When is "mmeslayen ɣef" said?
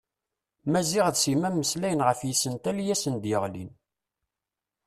1.53-2.19